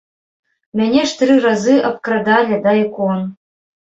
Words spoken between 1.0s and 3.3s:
ж тры разы абкрадалі, да ікон!